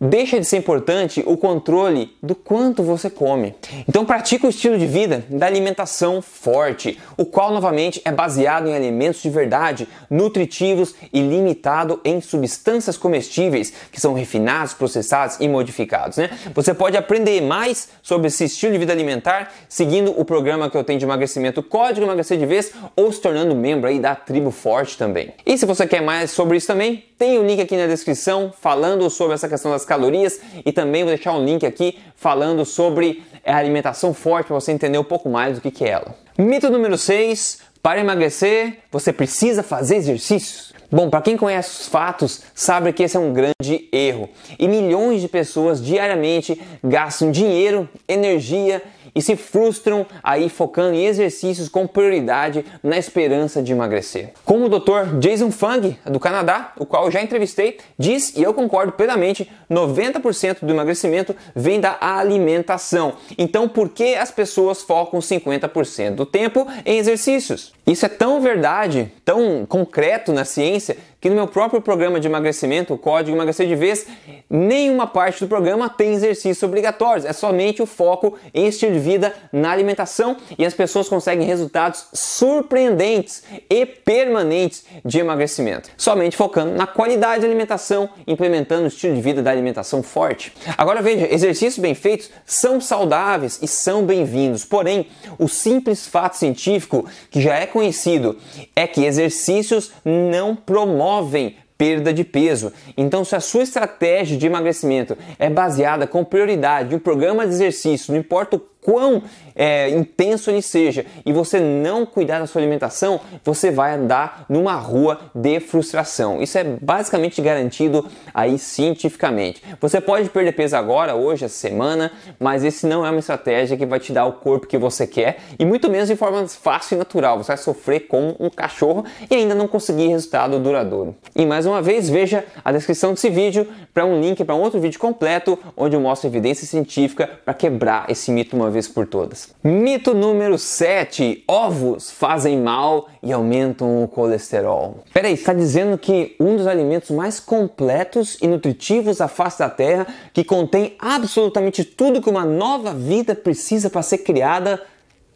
deixa 0.00 0.38
de 0.38 0.46
ser 0.46 0.58
importante 0.58 1.22
o 1.26 1.36
controle 1.36 2.16
do 2.22 2.34
quanto 2.34 2.82
você 2.82 3.10
come. 3.10 3.54
Então 3.88 4.04
pratica 4.04 4.46
o 4.46 4.50
estilo 4.50 4.78
de 4.78 4.86
vida 4.86 5.24
da 5.28 5.46
alimentação 5.46 6.22
forte, 6.22 6.98
o 7.16 7.24
qual 7.24 7.52
novamente 7.52 8.00
é 8.04 8.12
baseado 8.12 8.68
em 8.68 8.74
alimentos 8.74 9.22
de 9.22 9.30
verdade, 9.30 9.88
nutritivos 10.08 10.94
e 11.12 11.20
limitado 11.20 12.00
em 12.04 12.20
substâncias 12.20 12.96
comestíveis 12.96 13.72
que 13.90 14.00
são 14.00 14.14
refinados, 14.14 14.74
processados 14.74 15.36
e 15.40 15.48
modificados. 15.48 16.18
Né? 16.18 16.30
Você 16.54 16.72
pode 16.72 16.96
aprender 16.96 17.40
mais 17.40 17.88
sobre 18.02 18.28
esse 18.28 18.44
estilo 18.44 18.72
de 18.72 18.78
vida 18.78 18.92
alimentar 18.92 19.52
seguindo 19.68 20.18
o 20.18 20.24
programa 20.24 20.70
que 20.70 20.76
eu 20.76 20.84
tenho 20.84 20.98
de 20.98 21.04
emagrecimento 21.04 21.62
Código 21.62 22.06
Emagrecer 22.06 22.38
de 22.38 22.46
Vez 22.46 22.72
ou 22.94 23.10
se 23.12 23.20
tornando 23.20 23.54
membro 23.54 23.88
aí 23.88 23.98
da 23.98 24.14
Tribo 24.14 24.50
Forte 24.50 24.96
também. 24.96 25.32
E 25.44 25.58
se 25.58 25.66
você 25.66 25.86
quer 25.86 26.02
mais 26.02 26.30
sobre 26.30 26.56
isso 26.56 26.66
também, 26.66 27.04
tem 27.18 27.36
o 27.36 27.42
um 27.42 27.46
link 27.46 27.60
aqui 27.60 27.76
na 27.76 27.86
descrição 27.86 28.52
falando 28.60 29.10
sobre 29.10 29.34
essa 29.34 29.48
questão 29.48 29.72
das 29.72 29.84
calorias 29.88 30.40
e 30.64 30.70
também 30.70 31.02
vou 31.02 31.12
deixar 31.12 31.32
um 31.32 31.44
link 31.44 31.66
aqui 31.66 31.98
falando 32.14 32.64
sobre 32.64 33.24
a 33.44 33.56
alimentação 33.56 34.14
forte 34.14 34.48
para 34.48 34.54
você 34.54 34.70
entender 34.70 34.98
um 34.98 35.04
pouco 35.04 35.28
mais 35.28 35.56
do 35.56 35.60
que, 35.60 35.70
que 35.70 35.84
é 35.84 35.88
ela. 35.88 36.14
Mito 36.38 36.70
número 36.70 36.96
6: 36.96 37.60
para 37.82 38.00
emagrecer, 38.00 38.78
você 38.92 39.12
precisa 39.12 39.62
fazer 39.62 39.96
exercícios. 39.96 40.74
Bom, 40.90 41.10
para 41.10 41.20
quem 41.20 41.36
conhece 41.36 41.82
os 41.82 41.88
fatos, 41.88 42.42
sabe 42.54 42.94
que 42.94 43.02
esse 43.02 43.14
é 43.14 43.20
um 43.20 43.32
grande 43.32 43.88
erro. 43.92 44.30
E 44.58 44.66
milhões 44.66 45.20
de 45.20 45.28
pessoas 45.28 45.84
diariamente 45.84 46.58
gastam 46.82 47.30
dinheiro, 47.30 47.86
energia 48.08 48.82
e 49.14 49.22
se 49.22 49.36
frustram 49.36 50.06
aí 50.22 50.48
focando 50.48 50.94
em 50.94 51.06
exercícios 51.06 51.68
com 51.68 51.86
prioridade 51.86 52.64
na 52.82 52.98
esperança 52.98 53.62
de 53.62 53.72
emagrecer. 53.72 54.32
Como 54.44 54.66
o 54.66 54.68
Dr. 54.68 55.18
Jason 55.18 55.50
Fung, 55.50 55.96
do 56.04 56.20
Canadá, 56.20 56.72
o 56.78 56.86
qual 56.86 57.06
eu 57.06 57.10
já 57.10 57.22
entrevistei, 57.22 57.78
diz, 57.98 58.36
e 58.36 58.42
eu 58.42 58.54
concordo 58.54 58.92
plenamente, 58.92 59.50
90% 59.70 60.58
do 60.62 60.72
emagrecimento 60.72 61.34
vem 61.54 61.80
da 61.80 61.96
alimentação. 62.00 63.14
Então, 63.36 63.68
por 63.68 63.90
que 63.90 64.14
as 64.14 64.30
pessoas 64.30 64.82
focam 64.82 65.20
50% 65.20 66.14
do 66.14 66.26
tempo 66.26 66.66
em 66.84 66.98
exercícios? 66.98 67.72
Isso 67.86 68.04
é 68.04 68.08
tão 68.08 68.40
verdade, 68.40 69.12
tão 69.24 69.64
concreto 69.66 70.32
na 70.32 70.44
ciência, 70.44 70.96
que 71.20 71.28
no 71.28 71.34
meu 71.34 71.48
próprio 71.48 71.80
programa 71.80 72.20
de 72.20 72.28
emagrecimento, 72.28 72.94
o 72.94 72.98
Código 72.98 73.36
Emagrecer 73.36 73.66
de 73.66 73.74
Vez, 73.74 74.06
nenhuma 74.48 75.06
parte 75.06 75.40
do 75.40 75.48
programa 75.48 75.88
tem 75.88 76.12
exercícios 76.12 76.62
obrigatórios, 76.62 77.24
é 77.24 77.32
somente 77.32 77.82
o 77.82 77.86
foco 77.86 78.38
em 78.54 78.66
estilo 78.66 78.94
de 78.98 79.04
vida, 79.04 79.34
na 79.52 79.70
alimentação 79.70 80.36
e 80.58 80.64
as 80.64 80.74
pessoas 80.74 81.08
conseguem 81.08 81.46
resultados 81.46 82.06
surpreendentes 82.12 83.42
e 83.70 83.86
permanentes 83.86 84.84
de 85.04 85.18
emagrecimento, 85.18 85.90
somente 85.96 86.36
focando 86.36 86.72
na 86.72 86.86
qualidade 86.86 87.42
da 87.42 87.46
alimentação, 87.46 88.08
implementando 88.26 88.84
o 88.84 88.88
estilo 88.88 89.14
de 89.14 89.20
vida 89.20 89.42
da 89.42 89.50
alimentação 89.50 90.02
forte. 90.02 90.52
Agora 90.76 91.00
veja, 91.00 91.32
exercícios 91.32 91.78
bem 91.78 91.94
feitos 91.94 92.30
são 92.44 92.80
saudáveis 92.80 93.58
e 93.62 93.68
são 93.68 94.04
bem-vindos, 94.04 94.64
porém, 94.64 95.08
o 95.38 95.48
simples 95.48 96.06
fato 96.06 96.36
científico 96.36 97.06
que 97.30 97.40
já 97.40 97.54
é 97.54 97.66
conhecido 97.66 98.36
é 98.74 98.86
que 98.86 99.04
exercícios 99.04 99.92
não 100.04 100.56
promovem 100.56 101.56
perda 101.78 102.12
de 102.12 102.24
peso. 102.24 102.72
Então, 102.96 103.24
se 103.24 103.36
a 103.36 103.40
sua 103.40 103.62
estratégia 103.62 104.36
de 104.36 104.44
emagrecimento 104.44 105.16
é 105.38 105.48
baseada 105.48 106.08
com 106.08 106.24
prioridade 106.24 106.94
um 106.94 106.98
programa 106.98 107.46
de 107.46 107.52
exercício, 107.52 108.12
não 108.12 108.20
importa 108.20 108.56
o 108.56 108.60
quão 108.88 109.22
é, 109.54 109.90
intenso 109.90 110.50
ele 110.50 110.62
seja, 110.62 111.04
e 111.26 111.30
você 111.30 111.60
não 111.60 112.06
cuidar 112.06 112.38
da 112.38 112.46
sua 112.46 112.62
alimentação, 112.62 113.20
você 113.44 113.70
vai 113.70 113.92
andar 113.92 114.46
numa 114.48 114.76
rua 114.76 115.20
de 115.34 115.60
frustração. 115.60 116.40
Isso 116.40 116.56
é 116.56 116.64
basicamente 116.64 117.42
garantido 117.42 118.06
aí 118.32 118.58
cientificamente. 118.58 119.62
Você 119.78 120.00
pode 120.00 120.30
perder 120.30 120.52
peso 120.52 120.74
agora, 120.74 121.14
hoje, 121.14 121.44
essa 121.44 121.54
semana, 121.54 122.10
mas 122.40 122.64
esse 122.64 122.86
não 122.86 123.04
é 123.04 123.10
uma 123.10 123.18
estratégia 123.18 123.76
que 123.76 123.84
vai 123.84 124.00
te 124.00 124.10
dar 124.10 124.24
o 124.24 124.32
corpo 124.32 124.66
que 124.66 124.78
você 124.78 125.06
quer 125.06 125.38
e 125.58 125.66
muito 125.66 125.90
menos 125.90 126.08
de 126.08 126.16
forma 126.16 126.48
fácil 126.48 126.94
e 126.94 126.98
natural. 126.98 127.36
Você 127.36 127.48
vai 127.48 127.58
sofrer 127.58 128.06
como 128.06 128.36
um 128.40 128.48
cachorro 128.48 129.04
e 129.30 129.34
ainda 129.34 129.54
não 129.54 129.68
conseguir 129.68 130.06
resultado 130.06 130.58
duradouro. 130.58 131.14
E 131.36 131.44
mais 131.44 131.66
uma 131.66 131.82
vez, 131.82 132.08
veja 132.08 132.42
a 132.64 132.72
descrição 132.72 133.12
desse 133.12 133.28
vídeo 133.28 133.66
para 133.92 134.06
um 134.06 134.18
link 134.18 134.42
para 134.44 134.54
um 134.54 134.60
outro 134.60 134.80
vídeo 134.80 134.98
completo 134.98 135.58
onde 135.76 135.94
eu 135.94 136.00
mostro 136.00 136.28
evidência 136.28 136.66
científica 136.66 137.28
para 137.44 137.52
quebrar 137.52 138.08
esse 138.08 138.30
mito 138.30 138.56
uma 138.56 138.70
vez 138.70 138.77
por 138.86 139.06
todas. 139.06 139.54
Mito 139.64 140.14
número 140.14 140.58
7: 140.58 141.42
ovos 141.48 142.10
fazem 142.10 142.60
mal 142.60 143.08
e 143.22 143.32
aumentam 143.32 144.04
o 144.04 144.08
colesterol. 144.08 144.98
Peraí, 145.12 145.32
está 145.32 145.52
dizendo 145.52 145.96
que 145.96 146.36
um 146.38 146.56
dos 146.56 146.66
alimentos 146.66 147.10
mais 147.10 147.40
completos 147.40 148.36
e 148.42 148.46
nutritivos 148.46 149.20
à 149.20 149.26
face 149.26 149.58
da 149.58 149.70
Terra, 149.70 150.06
que 150.32 150.44
contém 150.44 150.94
absolutamente 150.98 151.84
tudo 151.84 152.22
que 152.22 152.30
uma 152.30 152.44
nova 152.44 152.92
vida 152.92 153.34
precisa 153.34 153.88
para 153.88 154.02
ser 154.02 154.18
criada, 154.18 154.80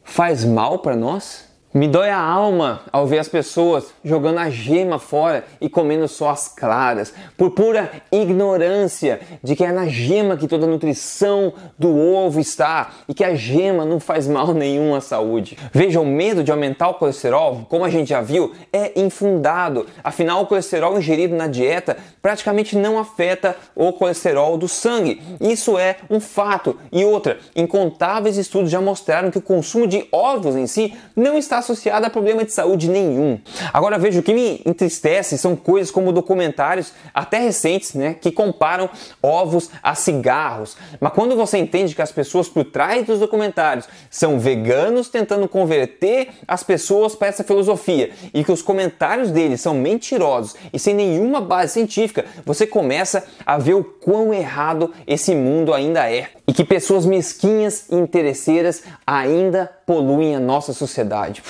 faz 0.05 0.45
mal 0.45 0.79
para 0.81 0.95
nós? 0.95 1.52
Me 1.75 1.89
dói 1.89 2.11
a 2.11 2.21
alma 2.21 2.83
ao 2.93 3.07
ver 3.07 3.19
as 3.19 3.31
pessoas 3.31 3.95
jogando 4.05 4.41
a 4.41 4.51
gema 4.51 4.99
fora 4.99 5.43
e 5.59 5.71
comendo 5.71 6.07
só 6.07 6.29
as 6.29 6.47
claras, 6.47 7.15
por 7.35 7.53
pura 7.53 7.91
ignorância 8.13 9.21
de 9.43 9.57
que 9.57 9.65
é 9.65 9.73
na 9.73 9.87
gema 9.87 10.37
que 10.37 10.47
toda 10.47 10.67
a 10.67 10.69
nutrição 10.69 11.51
do 11.79 11.97
ovo 11.97 12.39
está 12.41 12.91
e 13.09 13.15
que 13.15 13.25
a 13.25 13.35
gema 13.35 13.87
não 13.87 13.99
faz 13.99 14.29
mal 14.29 14.53
nenhum 14.53 14.95
à 14.95 15.01
saúde. 15.01 15.57
Veja, 15.73 15.99
o 15.99 16.05
medo 16.05 16.45
de 16.45 16.51
aumentar 16.51 16.91
o 16.91 16.95
colesterol, 16.95 17.67
como 17.71 17.87
a 17.87 17.89
gente 17.89 18.11
já 18.11 18.21
viu, 18.21 18.53
é 18.71 19.01
infundado. 19.01 19.87
Afinal, 20.05 20.43
o 20.43 20.47
colesterol 20.47 20.99
ingerido 20.99 21.35
na 21.35 21.47
dieta 21.47 21.97
praticamente 22.21 22.77
não 22.77 22.99
afeta 22.99 23.57
o 23.75 23.95
colesterol 23.95 24.59
do 24.59 24.69
sangue. 24.69 25.23
Isso 25.41 25.79
é 25.79 25.97
um 26.11 26.21
fato. 26.21 26.77
E 26.93 27.03
outra, 27.03 27.39
incontáveis 27.57 28.37
estudos 28.37 28.71
já 28.71 28.81
mostraram 28.81 29.31
que 29.31 29.39
o 29.39 29.43
consumo 29.43 29.87
de 29.87 30.07
ovos 30.13 30.55
em 30.55 30.67
si 30.67 30.95
não 31.17 31.39
está 31.39 31.62
associada 31.63 32.07
a 32.07 32.11
problema 32.11 32.45
de 32.45 32.53
saúde 32.53 32.89
nenhum. 32.89 33.39
Agora 33.73 33.99
veja, 33.99 34.21
o 34.21 34.23
que 34.23 34.35
me 34.35 34.61
entristece 34.67 35.39
são 35.39 35.57
coisas 35.57 35.91
como 35.91 36.13
documentários 36.13 36.93
até 37.15 37.39
recentes, 37.39 37.95
né, 37.95 38.15
que 38.21 38.31
comparam 38.31 38.91
ovos 39.23 39.71
a 39.83 39.95
cigarros. 39.95 40.77
Mas 41.01 41.13
quando 41.13 41.37
você 41.37 41.59
entende 41.59 41.95
que 41.95 42.03
as 42.03 42.13
pessoas 42.13 42.49
por 42.49 42.65
trás 42.65 43.07
dos 43.07 43.19
documentários 43.19 43.89
são 44.11 44.39
veganos 44.39 45.09
tentando 45.09 45.49
converter 45.49 46.29
as 46.47 46.63
pessoas 46.63 47.15
para 47.15 47.29
essa 47.29 47.45
filosofia 47.45 48.11
e 48.35 48.45
que 48.45 48.53
os 48.53 48.63
comentários 48.63 49.31
deles 49.31 49.61
são 49.61 49.75
mentirosos 49.75 50.55
e 50.73 50.79
sem 50.79 50.95
nenhuma 50.95 51.41
base 51.41 51.73
científica, 51.73 52.25
você 52.45 52.67
começa 52.67 53.25
a 53.47 53.59
ver 53.59 53.75
o 53.75 53.85
quão 53.85 54.35
errado 54.35 54.93
esse 55.07 55.35
mundo 55.35 55.73
ainda 55.73 56.11
é 56.11 56.31
e 56.47 56.53
que 56.53 56.65
pessoas 56.65 57.07
mesquinhas 57.07 57.87
e 57.91 57.95
interesseiras 57.95 58.83
ainda 59.07 59.71
poluem 59.93 60.35
a 60.35 60.41
nossa 60.41 60.73
sociedade. 60.73 61.43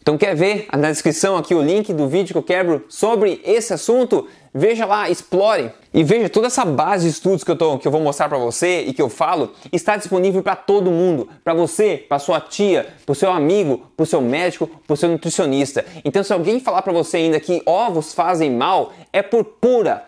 Então 0.00 0.16
quer 0.16 0.32
ver 0.36 0.68
na 0.72 0.88
descrição 0.88 1.36
aqui 1.36 1.52
o 1.52 1.60
link 1.60 1.92
do 1.92 2.06
vídeo 2.08 2.32
que 2.32 2.38
eu 2.38 2.42
quebro 2.44 2.84
sobre 2.88 3.42
esse 3.44 3.74
assunto? 3.74 4.28
Veja 4.54 4.86
lá, 4.86 5.10
explore 5.10 5.72
e 5.92 6.04
veja 6.04 6.28
toda 6.28 6.46
essa 6.46 6.64
base 6.64 7.04
de 7.06 7.10
estudos 7.10 7.42
que 7.42 7.50
eu, 7.50 7.56
tô, 7.56 7.76
que 7.76 7.88
eu 7.88 7.92
vou 7.92 8.00
mostrar 8.00 8.28
para 8.28 8.38
você 8.38 8.82
e 8.82 8.94
que 8.94 9.02
eu 9.02 9.08
falo 9.08 9.52
está 9.72 9.96
disponível 9.96 10.44
para 10.44 10.54
todo 10.54 10.92
mundo, 10.92 11.28
para 11.42 11.52
você, 11.52 11.96
para 12.08 12.20
sua 12.20 12.40
tia, 12.40 12.86
para 13.04 13.12
o 13.12 13.16
seu 13.16 13.32
amigo, 13.32 13.90
para 13.96 14.04
o 14.04 14.06
seu 14.06 14.20
médico, 14.20 14.68
para 14.86 14.94
o 14.94 14.96
seu 14.96 15.08
nutricionista. 15.08 15.84
Então 16.04 16.22
se 16.22 16.32
alguém 16.32 16.60
falar 16.60 16.82
para 16.82 16.92
você 16.92 17.16
ainda 17.16 17.40
que 17.40 17.62
ovos 17.66 18.14
fazem 18.14 18.50
mal, 18.50 18.92
é 19.12 19.22
por 19.22 19.44
pura, 19.44 20.04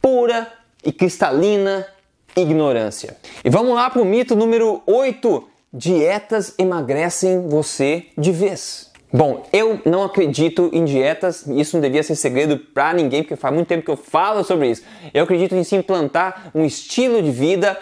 pura 0.00 0.46
e 0.84 0.92
cristalina 0.92 1.86
ignorância. 2.36 3.16
E 3.44 3.50
vamos 3.50 3.74
lá 3.74 3.90
para 3.90 4.00
o 4.00 4.04
mito 4.04 4.36
número 4.36 4.80
8: 4.86 5.51
dietas 5.72 6.54
emagrecem 6.58 7.48
você 7.48 8.06
de 8.18 8.30
vez. 8.30 8.90
Bom, 9.12 9.44
eu 9.52 9.80
não 9.84 10.04
acredito 10.04 10.70
em 10.72 10.84
dietas, 10.84 11.46
isso 11.46 11.76
não 11.76 11.82
devia 11.82 12.02
ser 12.02 12.16
segredo 12.16 12.58
para 12.58 12.94
ninguém, 12.94 13.22
porque 13.22 13.36
faz 13.36 13.54
muito 13.54 13.68
tempo 13.68 13.84
que 13.84 13.90
eu 13.90 13.96
falo 13.96 14.42
sobre 14.42 14.70
isso. 14.70 14.82
Eu 15.12 15.24
acredito 15.24 15.54
em 15.54 15.64
se 15.64 15.76
implantar 15.76 16.50
um 16.54 16.64
estilo 16.64 17.22
de 17.22 17.30
vida 17.30 17.78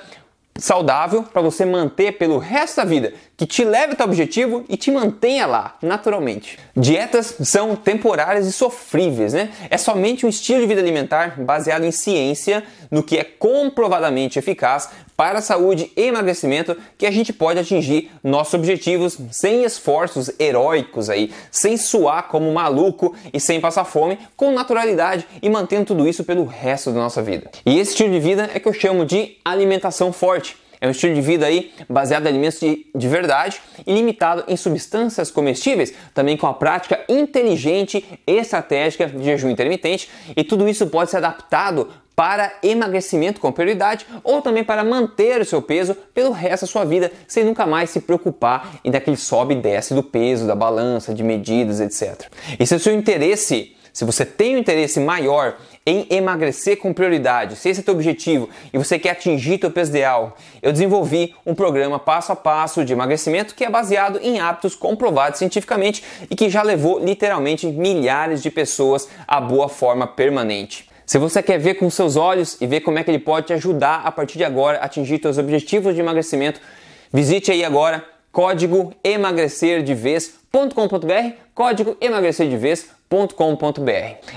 saudável 0.58 1.22
para 1.22 1.40
você 1.40 1.64
manter 1.64 2.18
pelo 2.18 2.38
resto 2.38 2.76
da 2.76 2.84
vida, 2.84 3.14
que 3.36 3.46
te 3.46 3.64
leve 3.64 3.96
ao 3.98 4.06
objetivo 4.06 4.64
e 4.68 4.76
te 4.76 4.90
mantenha 4.90 5.46
lá, 5.46 5.76
naturalmente. 5.82 6.58
Dietas 6.76 7.36
são 7.42 7.74
temporárias 7.74 8.46
e 8.46 8.52
sofríveis, 8.52 9.32
né? 9.32 9.50
É 9.70 9.78
somente 9.78 10.26
um 10.26 10.28
estilo 10.28 10.60
de 10.60 10.66
vida 10.66 10.80
alimentar 10.80 11.40
baseado 11.40 11.84
em 11.84 11.92
ciência, 11.92 12.62
no 12.90 13.02
que 13.02 13.16
é 13.16 13.24
comprovadamente 13.24 14.38
eficaz 14.38 14.90
para 15.16 15.38
a 15.38 15.42
saúde 15.42 15.92
e 15.96 16.02
emagrecimento, 16.02 16.76
que 16.96 17.06
a 17.06 17.10
gente 17.10 17.32
pode 17.32 17.58
atingir 17.58 18.10
nossos 18.24 18.54
objetivos 18.54 19.18
sem 19.30 19.64
esforços 19.64 20.30
heróicos 20.38 21.10
aí, 21.10 21.30
sem 21.50 21.76
suar 21.76 22.28
como 22.28 22.50
maluco 22.52 23.14
e 23.32 23.38
sem 23.38 23.60
passar 23.60 23.84
fome, 23.84 24.18
com 24.34 24.52
naturalidade 24.52 25.26
e 25.42 25.50
mantendo 25.50 25.86
tudo 25.86 26.08
isso 26.08 26.24
pelo 26.24 26.44
resto 26.44 26.90
da 26.90 27.00
nossa 27.00 27.22
vida. 27.22 27.50
E 27.66 27.78
esse 27.78 27.90
estilo 27.90 28.10
de 28.10 28.20
vida 28.20 28.50
é 28.54 28.58
que 28.58 28.66
eu 28.66 28.72
chamo 28.72 29.04
de 29.04 29.36
alimentação 29.44 30.12
forte. 30.12 30.56
É 30.80 30.88
um 30.88 30.92
estilo 30.92 31.14
de 31.14 31.20
vida 31.20 31.44
aí 31.44 31.72
baseado 31.86 32.24
em 32.24 32.28
alimentos 32.30 32.58
de, 32.58 32.86
de 32.94 33.06
verdade 33.08 33.60
e 33.86 33.92
limitado 33.92 34.44
em 34.48 34.56
substâncias 34.56 35.30
comestíveis, 35.30 35.92
também 36.14 36.38
com 36.38 36.46
a 36.46 36.54
prática 36.54 36.98
inteligente 37.06 38.02
e 38.26 38.32
estratégica 38.32 39.06
de 39.06 39.22
jejum 39.22 39.50
intermitente. 39.50 40.08
E 40.34 40.42
tudo 40.42 40.66
isso 40.66 40.86
pode 40.86 41.10
ser 41.10 41.18
adaptado 41.18 41.88
para 42.14 42.52
emagrecimento 42.62 43.40
com 43.40 43.50
prioridade 43.50 44.06
ou 44.22 44.42
também 44.42 44.62
para 44.62 44.84
manter 44.84 45.40
o 45.40 45.44
seu 45.44 45.62
peso 45.62 45.94
pelo 46.14 46.32
resto 46.32 46.62
da 46.62 46.72
sua 46.72 46.84
vida, 46.84 47.10
sem 47.26 47.44
nunca 47.44 47.66
mais 47.66 47.90
se 47.90 48.00
preocupar 48.00 48.80
em 48.84 48.90
daquele 48.90 49.16
sobe 49.16 49.54
e 49.54 49.60
desce 49.60 49.94
do 49.94 50.02
peso, 50.02 50.46
da 50.46 50.54
balança, 50.54 51.14
de 51.14 51.22
medidas, 51.22 51.80
etc. 51.80 52.30
E 52.58 52.66
se 52.66 52.74
o 52.74 52.80
seu 52.80 52.94
interesse 52.94 53.74
se 53.92 54.04
você 54.04 54.24
tem 54.24 54.56
um 54.56 54.58
interesse 54.58 55.00
maior 55.00 55.56
em 55.84 56.06
emagrecer 56.10 56.78
com 56.78 56.92
prioridade, 56.92 57.56
se 57.56 57.68
esse 57.68 57.80
é 57.80 57.82
teu 57.82 57.94
objetivo 57.94 58.48
e 58.72 58.78
você 58.78 58.98
quer 58.98 59.10
atingir 59.10 59.58
teu 59.58 59.70
peso 59.70 59.90
ideal, 59.90 60.36
eu 60.62 60.72
desenvolvi 60.72 61.34
um 61.44 61.54
programa 61.54 61.98
passo 61.98 62.32
a 62.32 62.36
passo 62.36 62.84
de 62.84 62.92
emagrecimento 62.92 63.54
que 63.54 63.64
é 63.64 63.70
baseado 63.70 64.20
em 64.22 64.38
hábitos 64.38 64.76
comprovados 64.76 65.38
cientificamente 65.38 66.04
e 66.30 66.36
que 66.36 66.48
já 66.48 66.62
levou 66.62 66.98
literalmente 66.98 67.66
milhares 67.66 68.42
de 68.42 68.50
pessoas 68.50 69.08
à 69.26 69.40
boa 69.40 69.68
forma 69.68 70.06
permanente. 70.06 70.89
Se 71.10 71.18
você 71.18 71.42
quer 71.42 71.58
ver 71.58 71.74
com 71.74 71.90
seus 71.90 72.14
olhos 72.14 72.56
e 72.60 72.68
ver 72.68 72.82
como 72.82 72.96
é 72.96 73.02
que 73.02 73.10
ele 73.10 73.18
pode 73.18 73.48
te 73.48 73.52
ajudar 73.52 74.02
a 74.04 74.12
partir 74.12 74.38
de 74.38 74.44
agora 74.44 74.78
a 74.78 74.84
atingir 74.84 75.20
seus 75.20 75.38
objetivos 75.38 75.92
de 75.92 76.00
emagrecimento, 76.00 76.60
visite 77.12 77.50
aí 77.50 77.64
agora 77.64 78.04
código 78.30 78.94
emagrecerdevez.com.br, 79.02 81.32
código 81.52 81.96
emagrecerdevez.com.br. 82.00 83.90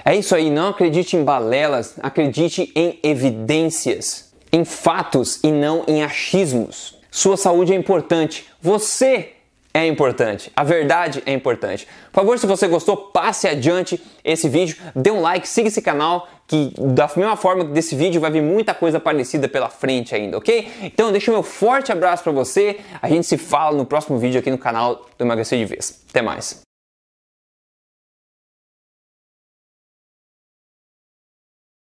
É 0.03 0.15
isso 0.15 0.34
aí, 0.34 0.50
não 0.50 0.70
acredite 0.70 1.15
em 1.15 1.24
balelas, 1.24 1.94
acredite 2.01 2.72
em 2.75 2.98
evidências, 3.03 4.34
em 4.51 4.65
fatos 4.65 5.44
e 5.44 5.51
não 5.51 5.84
em 5.88 6.01
achismos. 6.01 6.98
Sua 7.12 7.38
saúde 7.38 7.72
é 7.72 7.75
importante. 7.75 8.48
Você 8.60 9.34
é 9.74 9.88
importante, 9.88 10.51
a 10.56 10.63
verdade 10.63 11.24
é 11.25 11.34
importante. 11.34 11.88
Por 12.12 12.22
favor, 12.22 12.38
se 12.38 12.46
você 12.46 12.68
gostou, 12.68 12.96
passe 12.96 13.48
adiante 13.48 14.00
esse 14.24 14.48
vídeo, 14.48 14.77
dê 14.96 15.10
um 15.10 15.20
like, 15.20 15.48
siga 15.48 15.68
esse 15.68 15.82
canal, 15.82 16.27
que 16.48 16.74
da 16.77 17.10
mesma 17.15 17.36
forma 17.36 17.65
que 17.65 17.72
desse 17.72 17.96
vídeo 17.96 18.22
vai 18.22 18.30
vir 18.30 18.42
muita 18.42 18.74
coisa 18.74 19.00
parecida 19.00 19.48
pela 19.48 19.70
frente 19.70 20.13
ainda, 20.13 20.38
ok? 20.38 20.72
Então 20.84 21.12
deixa 21.12 21.32
o 21.32 21.34
meu 21.34 21.44
forte 21.44 21.92
abraço 21.92 22.24
para 22.24 22.32
você, 22.32 22.80
a 23.01 23.10
gente 23.10 23.25
se 23.25 23.38
fala 23.38 23.75
no 23.75 23.86
próximo 23.86 24.20
vídeo 24.20 24.39
aqui 24.39 24.51
no 24.51 24.58
canal 24.58 25.08
do 25.18 25.25
Emagrecer 25.25 25.58
de 25.58 25.65
Vez. 25.65 26.03
Até 26.10 26.22
mais! 26.22 26.73